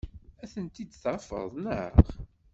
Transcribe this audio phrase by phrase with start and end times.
[0.43, 1.93] Ad tent-id-tafeḍ, naɣ?